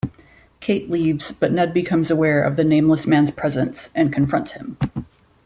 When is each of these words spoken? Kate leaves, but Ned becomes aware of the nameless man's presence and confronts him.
Kate 0.61 0.89
leaves, 0.89 1.31
but 1.31 1.51
Ned 1.51 1.75
becomes 1.75 2.09
aware 2.09 2.41
of 2.41 2.55
the 2.55 2.63
nameless 2.63 3.05
man's 3.05 3.29
presence 3.29 3.91
and 3.93 4.11
confronts 4.11 4.53
him. 4.53 4.77